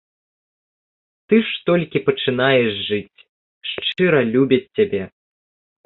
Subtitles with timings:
[1.27, 3.23] Ты ж толькі пачынаеш жыць,
[3.73, 5.03] шчыра любяць цябе.